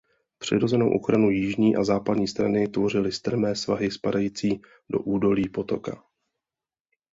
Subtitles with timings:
[0.39, 6.03] Přirozenou ochranu jižní a západní strany tvořily strmé svahy spadající do údolí potoka.